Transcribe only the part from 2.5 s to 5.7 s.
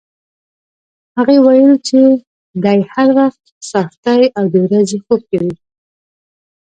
دی هر وخت څاښتي او د ورځې خوب کوي.